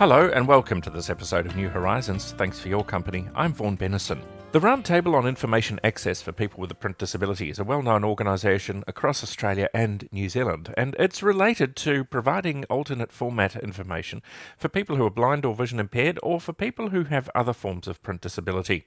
[0.00, 2.32] Hello and welcome to this episode of New Horizons.
[2.38, 3.28] Thanks for your company.
[3.34, 4.22] I'm Vaughan Bennison.
[4.52, 8.02] The Roundtable on Information Access for People with a Print Disability is a well known
[8.02, 14.22] organisation across Australia and New Zealand, and it's related to providing alternate format information
[14.56, 17.86] for people who are blind or vision impaired or for people who have other forms
[17.86, 18.86] of print disability.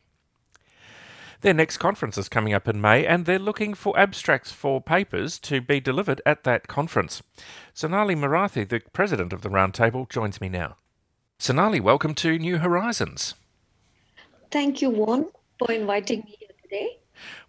[1.41, 5.37] Their next conference is coming up in May, and they're looking for abstracts for papers
[5.41, 7.21] to be delivered at that conference.
[7.71, 10.77] Sonali Marathi, the president of the Roundtable, joins me now.
[11.43, 13.33] Sonali, welcome to New Horizons.
[14.49, 15.25] Thank you, Vaughan,
[15.59, 16.99] for inviting me here today.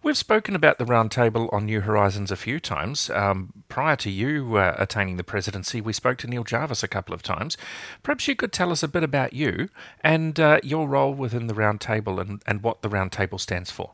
[0.03, 3.09] We've spoken about the roundtable on New Horizons a few times.
[3.11, 7.15] Um, prior to you uh, attaining the presidency, we spoke to Neil Jarvis a couple
[7.15, 7.57] of times.
[8.03, 9.69] Perhaps you could tell us a bit about you
[10.01, 13.93] and uh, your role within the roundtable and, and what the roundtable stands for.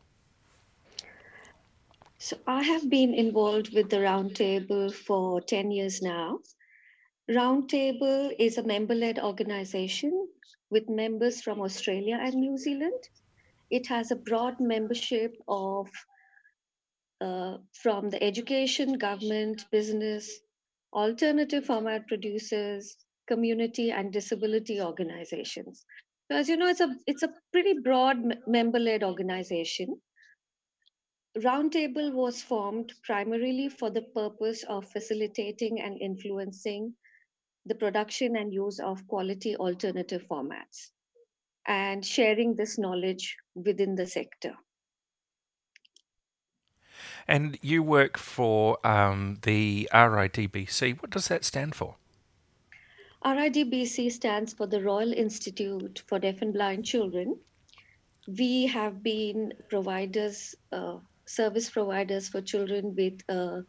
[2.17, 6.39] So, I have been involved with the roundtable for 10 years now.
[7.31, 10.27] Roundtable is a member led organization
[10.69, 13.09] with members from Australia and New Zealand
[13.71, 15.87] it has a broad membership of
[17.21, 20.41] uh, from the education, government, business,
[20.93, 25.85] alternative format producers, community, and disability organizations.
[26.29, 30.01] So as you know, it's a it's a pretty broad member-led organization.
[31.37, 36.93] Roundtable was formed primarily for the purpose of facilitating and influencing
[37.65, 40.89] the production and use of quality alternative formats
[41.67, 44.55] and sharing this knowledge within the sector.
[47.27, 51.01] And you work for um, the RIDBC.
[51.01, 51.95] What does that stand for?
[53.23, 57.37] RIDBC stands for the Royal Institute for Deaf and Blind Children.
[58.27, 63.61] We have been providers, uh, service providers for children with uh,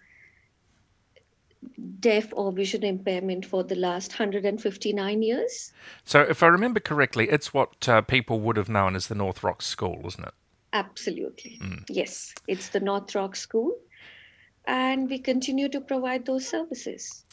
[2.01, 5.73] deaf or vision impairment for the last 159 years.
[6.05, 9.43] So, if I remember correctly, it's what uh, people would have known as the North
[9.43, 10.35] Rock School, isn't it?
[10.73, 11.59] Absolutely.
[11.63, 11.85] Mm.
[11.89, 13.77] Yes, it's the North Rock School.
[14.67, 17.25] And we continue to provide those services.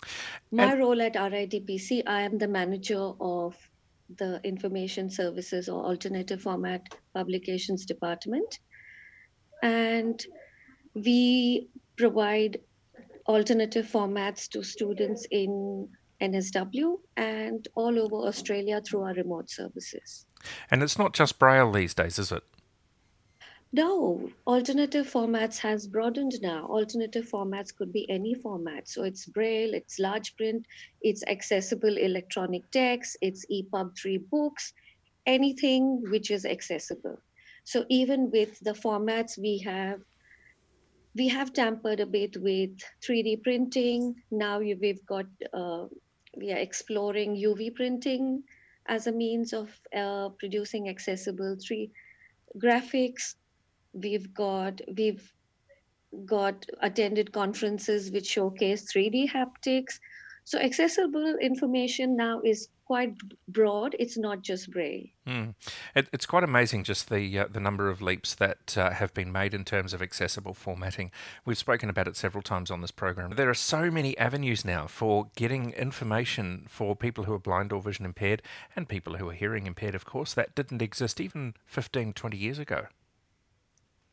[0.51, 0.79] My and...
[0.79, 3.55] role at RIDBC, I am the manager of
[4.17, 8.59] the Information Services or Alternative Format Publications Department.
[9.61, 10.25] And
[10.95, 12.59] we provide
[13.29, 15.87] alternative formats to students in
[16.19, 20.25] NSW and all over Australia through our remote services.
[20.71, 22.43] And it's not just Braille these days, is it?
[23.71, 26.65] No, alternative formats has broadened now.
[26.65, 28.89] Alternative formats could be any format.
[28.89, 30.65] So it's Braille, it's large print,
[31.01, 34.73] it's accessible electronic text, it's EPUB 3 books,
[35.27, 37.19] anything which is accessible.
[37.63, 39.99] So even with the formats we have
[41.15, 44.15] we have tampered a bit with 3D printing.
[44.31, 45.85] Now we've got, uh,
[46.35, 48.43] we are exploring UV printing
[48.87, 51.89] as a means of uh, producing accessible 3
[52.61, 53.35] graphics.
[53.93, 55.33] We've got, we've
[56.25, 59.99] got attended conferences which showcase 3D haptics.
[60.43, 63.13] So accessible information now is quite
[63.47, 63.95] broad.
[63.99, 65.09] It's not just Braille.
[65.27, 65.53] Mm.
[65.93, 69.31] It, it's quite amazing just the uh, the number of leaps that uh, have been
[69.31, 71.11] made in terms of accessible formatting.
[71.45, 73.29] We've spoken about it several times on this program.
[73.35, 77.79] There are so many avenues now for getting information for people who are blind or
[77.79, 78.41] vision impaired
[78.75, 82.57] and people who are hearing impaired, of course, that didn't exist even 15, 20 years
[82.57, 82.87] ago.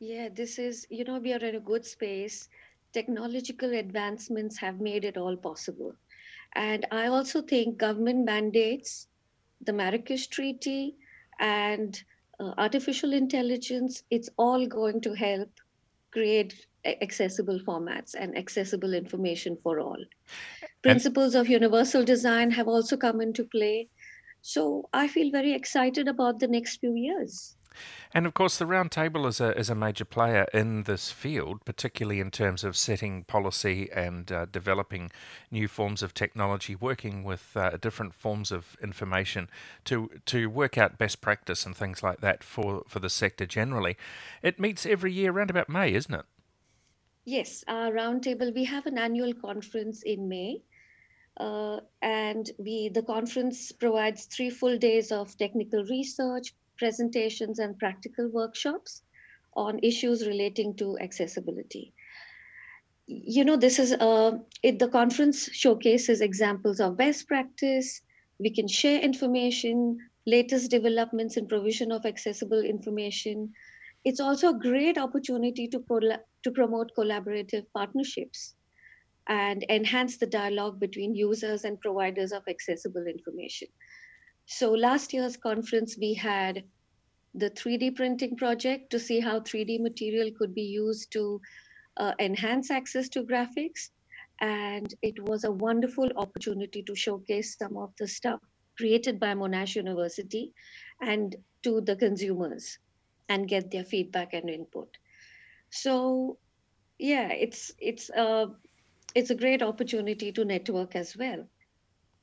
[0.00, 2.50] Yeah, this is, you know, we are in a good space.
[2.92, 5.94] Technological advancements have made it all possible
[6.56, 9.08] and I also think government mandates,
[9.60, 10.96] the Marrakesh Treaty,
[11.38, 12.02] and
[12.40, 15.50] uh, artificial intelligence, it's all going to help
[16.12, 20.02] create accessible formats and accessible information for all.
[20.82, 23.88] Principles of universal design have also come into play.
[24.40, 27.56] So I feel very excited about the next few years.
[28.12, 32.20] And of course, the Roundtable is a, is a major player in this field, particularly
[32.20, 35.10] in terms of setting policy and uh, developing
[35.50, 39.48] new forms of technology, working with uh, different forms of information
[39.84, 43.96] to, to work out best practice and things like that for, for the sector generally.
[44.42, 46.24] It meets every year around about May, isn't it?
[47.24, 50.62] Yes, our roundtable, we have an annual conference in May.
[51.38, 58.28] Uh, and we the conference provides three full days of technical research presentations and practical
[58.28, 59.02] workshops
[59.54, 61.92] on issues relating to accessibility.
[63.06, 68.00] You know, this is uh, it, the conference showcases examples of best practice.
[68.38, 73.52] We can share information, latest developments in provision of accessible information.
[74.04, 75.82] It's also a great opportunity to,
[76.42, 78.54] to promote collaborative partnerships
[79.28, 83.68] and enhance the dialogue between users and providers of accessible information.
[84.46, 86.64] So last year's conference, we had
[87.34, 91.40] the 3D printing project to see how 3D material could be used to
[91.96, 93.90] uh, enhance access to graphics.
[94.40, 98.40] And it was a wonderful opportunity to showcase some of the stuff
[98.76, 100.52] created by Monash University
[101.00, 102.78] and to the consumers
[103.28, 104.96] and get their feedback and input.
[105.70, 106.38] So
[106.98, 108.48] yeah, it's it's a
[109.14, 111.46] it's a great opportunity to network as well.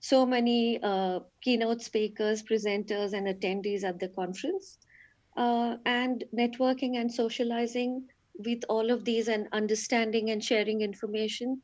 [0.04, 4.78] So many uh, keynote speakers, presenters, and attendees at the conference
[5.38, 11.62] uh, and networking and socializing with all of these and understanding and sharing information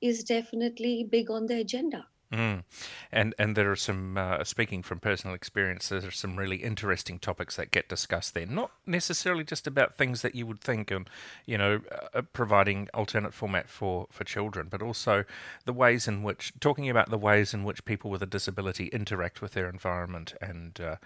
[0.00, 2.06] is definitely big on the agenda.
[2.34, 2.64] Mm.
[3.12, 5.88] And and there are some uh, speaking from personal experience.
[5.88, 8.46] There are some really interesting topics that get discussed there.
[8.46, 11.08] Not necessarily just about things that you would think, and
[11.46, 11.82] you know,
[12.12, 15.24] uh, providing alternate format for for children, but also
[15.64, 19.40] the ways in which talking about the ways in which people with a disability interact
[19.40, 20.96] with their environment and uh,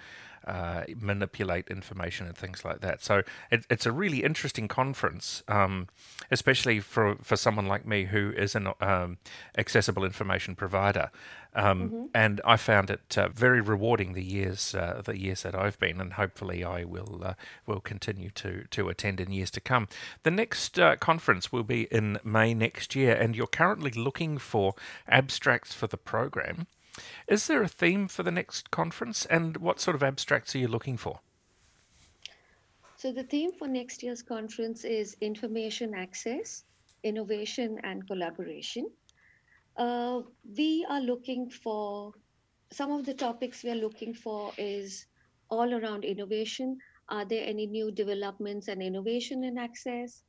[0.49, 3.03] uh, manipulate information and things like that.
[3.03, 5.89] So it, it's a really interesting conference, um,
[6.31, 9.19] especially for, for someone like me who is an um,
[9.56, 11.11] accessible information provider.
[11.55, 12.05] Um, mm-hmm.
[12.15, 16.00] And I found it uh, very rewarding the years uh, the years that I've been,
[16.00, 17.35] and hopefully I will uh,
[17.67, 19.89] will continue to to attend in years to come.
[20.23, 24.75] The next uh, conference will be in May next year, and you're currently looking for
[25.09, 26.67] abstracts for the program.
[27.27, 30.69] Is there a theme for the next conference, and what sort of abstracts are you
[30.69, 31.21] looking for?
[32.97, 36.65] So, the theme for next year's conference is information access,
[37.05, 38.91] innovation, and collaboration.
[39.77, 40.23] Uh,
[40.56, 42.12] we are looking for
[42.71, 45.06] some of the topics we are looking for is
[45.49, 46.79] all around innovation.
[47.09, 50.23] Are there any new developments and innovation in access?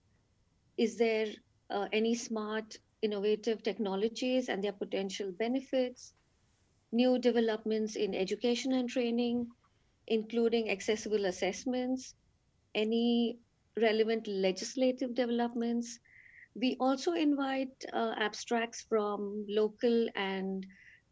[0.77, 1.27] Is there
[1.69, 6.13] uh, any smart, innovative technologies and their potential benefits?
[6.91, 9.47] New developments in education and training,
[10.07, 12.15] including accessible assessments,
[12.75, 13.37] any
[13.79, 15.99] relevant legislative developments.
[16.55, 20.65] We also invite uh, abstracts from local and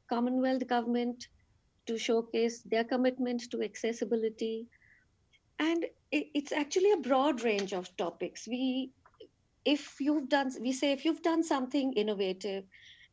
[0.10, 1.28] Commonwealth government
[1.86, 4.68] to showcase their commitment to accessibility.
[5.60, 8.48] And it, it's actually a broad range of topics.
[8.48, 8.92] We,
[9.66, 12.64] if you've done, we say if you've done something innovative,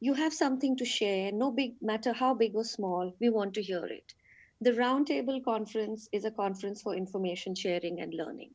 [0.05, 3.63] you have something to share, no big matter how big or small, we want to
[3.63, 4.13] hear it.
[4.61, 8.51] The Roundtable Conference is a conference for information sharing and learning.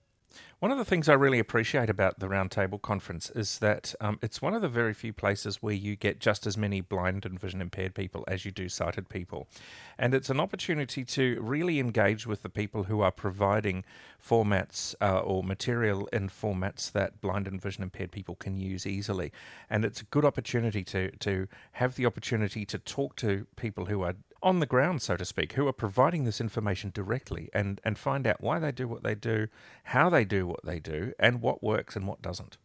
[0.59, 4.41] One of the things I really appreciate about the Roundtable Conference is that um, it's
[4.41, 7.59] one of the very few places where you get just as many blind and vision
[7.59, 9.49] impaired people as you do sighted people.
[9.97, 13.83] And it's an opportunity to really engage with the people who are providing
[14.25, 19.33] formats uh, or material in formats that blind and vision impaired people can use easily.
[19.69, 24.01] And it's a good opportunity to, to have the opportunity to talk to people who
[24.03, 27.97] are on the ground, so to speak, who are providing this information directly and, and
[27.97, 29.47] find out why they do what they do,
[29.85, 32.57] how they do what they do, and what works and what doesn't.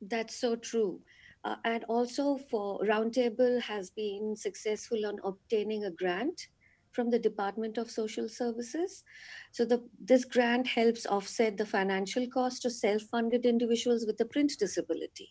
[0.00, 1.00] That's so true.
[1.44, 6.48] Uh, and also for Roundtable has been successful on obtaining a grant
[6.92, 9.02] from the Department of Social Services.
[9.50, 14.52] So the, this grant helps offset the financial cost to self-funded individuals with a print
[14.58, 15.30] disability.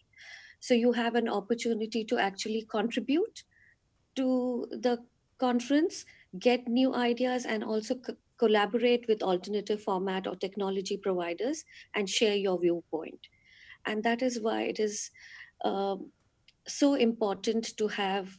[0.59, 3.43] So you have an opportunity to actually contribute
[4.15, 4.99] to the
[5.39, 6.05] conference,
[6.39, 11.63] get new ideas, and also co- collaborate with alternative format or technology providers
[11.95, 13.27] and share your viewpoint.
[13.85, 15.11] And that is why it is
[15.63, 16.11] um,
[16.67, 18.37] so important to have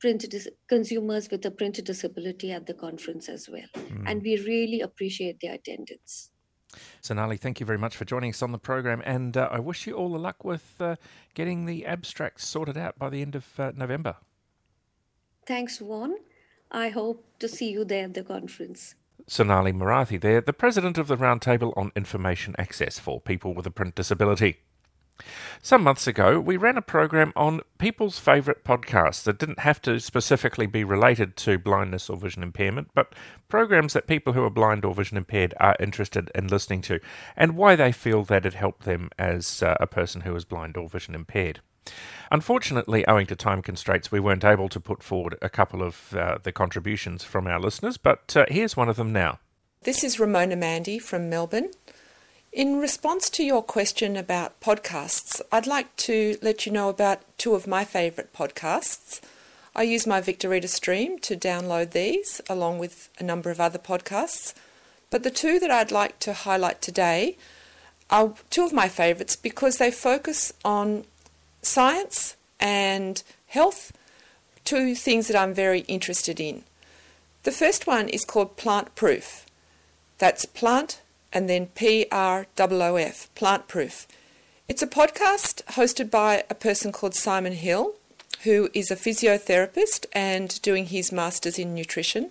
[0.00, 3.70] print dis- consumers with a print disability at the conference as well.
[3.74, 4.04] Mm.
[4.06, 6.30] And we really appreciate their attendance.
[7.00, 9.86] Sonali, thank you very much for joining us on the program, and uh, I wish
[9.86, 10.96] you all the luck with uh,
[11.34, 14.16] getting the abstracts sorted out by the end of uh, November.
[15.50, 16.14] Thanks, Vaughan.
[16.70, 18.94] I hope to see you there at the conference.
[19.26, 23.70] Sonali Marathi there, the president of the Roundtable on Information Access for People with a
[23.72, 24.58] Print Disability.
[25.60, 29.98] Some months ago, we ran a program on people's favourite podcasts that didn't have to
[29.98, 33.12] specifically be related to blindness or vision impairment, but
[33.48, 37.00] programs that people who are blind or vision impaired are interested in listening to,
[37.36, 40.76] and why they feel that it helped them as uh, a person who is blind
[40.76, 41.60] or vision impaired.
[42.30, 46.38] Unfortunately, owing to time constraints, we weren't able to put forward a couple of uh,
[46.42, 49.40] the contributions from our listeners, but uh, here's one of them now.
[49.82, 51.70] This is Ramona Mandy from Melbourne.
[52.52, 57.54] In response to your question about podcasts, I'd like to let you know about two
[57.54, 59.20] of my favourite podcasts.
[59.74, 63.78] I use my Victor Reader Stream to download these, along with a number of other
[63.78, 64.52] podcasts.
[65.10, 67.36] But the two that I'd like to highlight today
[68.10, 71.04] are two of my favourites because they focus on
[71.62, 73.92] science and health,
[74.64, 76.62] two things that I'm very interested in.
[77.42, 79.46] The first one is called Plant Proof.
[80.18, 81.00] That's plant
[81.32, 84.06] and then PROOF, Plant Proof.
[84.68, 87.94] It's a podcast hosted by a person called Simon Hill,
[88.44, 92.30] who is a physiotherapist and doing his master's in nutrition.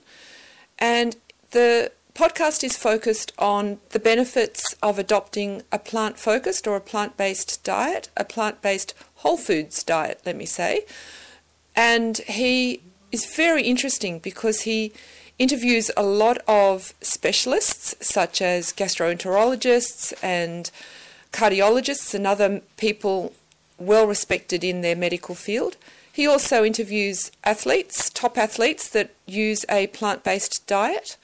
[0.77, 1.15] And
[1.51, 7.17] the podcast is focused on the benefits of adopting a plant focused or a plant
[7.17, 10.85] based diet, a plant based whole foods diet, let me say.
[11.75, 14.91] And he is very interesting because he
[15.38, 20.69] interviews a lot of specialists, such as gastroenterologists and
[21.31, 23.33] cardiologists and other people
[23.77, 25.77] well respected in their medical field.
[26.11, 31.17] He also interviews athletes, top athletes that use a plant based diet,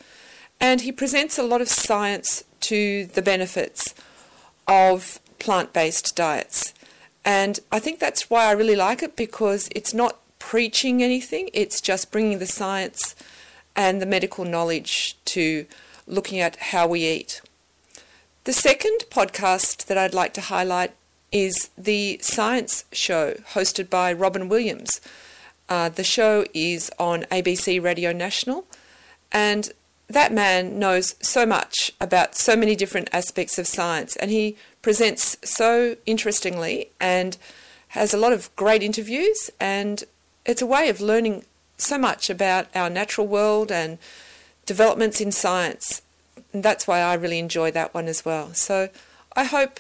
[0.60, 3.94] and he presents a lot of science to the benefits
[4.68, 6.74] of plant based diets.
[7.25, 11.82] And I think that's why I really like it because it's not preaching anything, it's
[11.82, 13.15] just bringing the science
[13.75, 15.65] and the medical knowledge to
[16.05, 17.41] looking at how we eat.
[18.44, 20.91] The second podcast that I'd like to highlight
[21.32, 25.01] is the Science Show, hosted by Robyn Williams.
[25.67, 28.65] Uh, the show is on ABC Radio National,
[29.32, 29.72] and
[30.08, 34.55] that man knows so much about so many different aspects of science, and he
[34.86, 37.39] presents so interestingly and
[37.88, 40.04] has a lot of great interviews, and
[40.46, 41.44] it's a way of learning
[41.75, 43.98] so much about our natural world and
[44.68, 46.04] developments in science.
[46.54, 48.54] And that's why I really enjoy that one as well.
[48.54, 48.89] So
[49.36, 49.80] I hope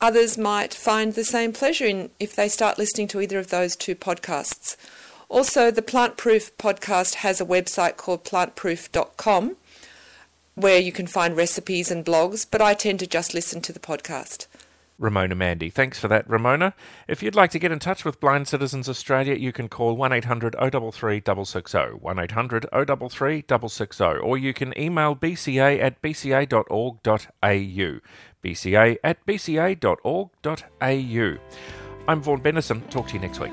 [0.00, 3.76] others might find the same pleasure in if they start listening to either of those
[3.76, 4.78] two podcasts.
[5.28, 9.56] Also, the Plant Proof podcast has a website called plantproof.com
[10.56, 13.78] where you can find recipes and blogs, but I tend to just listen to the
[13.78, 14.46] podcast.
[14.98, 15.68] Ramona Mandy.
[15.68, 16.74] Thanks for that, Ramona.
[17.06, 20.56] If you'd like to get in touch with Blind Citizens Australia, you can call 1800
[20.58, 28.00] 033 660, 1800 033 660, or you can email bca at bca.org.au,
[28.42, 30.30] bca at bca.org.au.
[32.08, 32.88] I'm Vaughan Bennison.
[32.88, 33.52] Talk to you next week.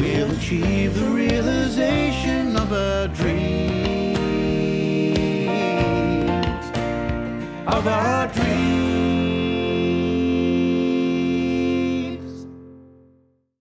[0.00, 3.39] We'll achieve the realization of a dream
[7.80, 8.49] of our dreams.